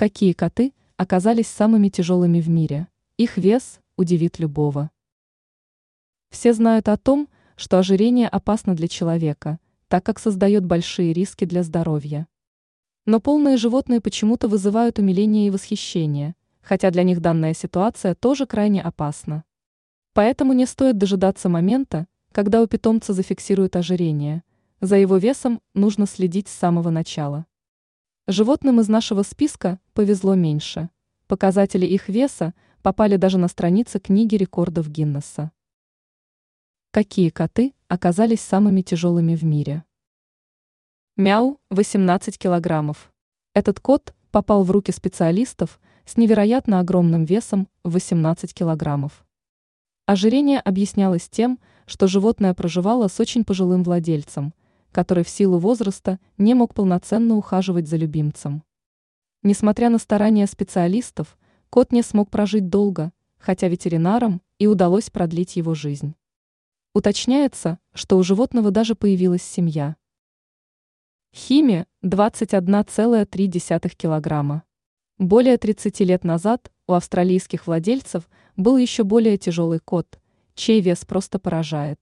[0.00, 2.86] Какие коты оказались самыми тяжелыми в мире?
[3.16, 4.92] Их вес удивит любого.
[6.30, 9.58] Все знают о том, что ожирение опасно для человека,
[9.88, 12.28] так как создает большие риски для здоровья.
[13.06, 18.80] Но полные животные почему-то вызывают умиление и восхищение, хотя для них данная ситуация тоже крайне
[18.80, 19.42] опасна.
[20.12, 24.44] Поэтому не стоит дожидаться момента, когда у питомца зафиксируют ожирение.
[24.80, 27.47] За его весом нужно следить с самого начала.
[28.30, 30.90] Животным из нашего списка повезло меньше.
[31.28, 35.50] Показатели их веса попали даже на страницы книги рекордов Гиннесса.
[36.90, 39.82] Какие коты оказались самыми тяжелыми в мире?
[41.16, 43.10] Мяу– 18 килограммов.
[43.54, 49.24] Этот кот попал в руки специалистов с невероятно огромным весом в 18 килограммов.
[50.04, 54.52] Ожирение объяснялось тем, что животное проживало с очень пожилым владельцем,
[54.92, 58.62] который в силу возраста не мог полноценно ухаживать за любимцем.
[59.42, 61.38] Несмотря на старания специалистов,
[61.70, 66.14] кот не смог прожить долго, хотя ветеринарам и удалось продлить его жизнь.
[66.94, 69.96] Уточняется, что у животного даже появилась семья.
[71.32, 74.64] Хими– 21,3 килограмма.
[75.18, 80.18] Более 30 лет назад у австралийских владельцев был еще более тяжелый кот,
[80.54, 82.00] чей вес просто поражает.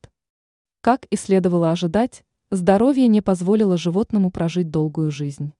[0.80, 5.52] Как и следовало ожидать, Здоровье не позволило животному прожить долгую жизнь.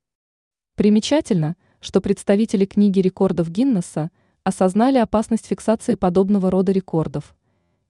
[0.76, 4.12] Примечательно, что представители книги рекордов Гиннесса
[4.44, 7.34] осознали опасность фиксации подобного рода рекордов.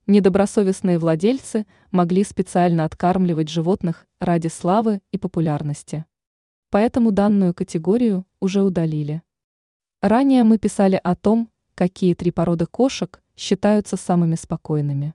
[0.07, 6.07] Недобросовестные владельцы могли специально откармливать животных ради славы и популярности.
[6.71, 9.21] Поэтому данную категорию уже удалили.
[10.01, 15.13] Ранее мы писали о том, какие три породы кошек считаются самыми спокойными.